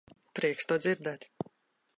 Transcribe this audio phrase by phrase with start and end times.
[0.39, 1.29] Prieks to dzirdēt.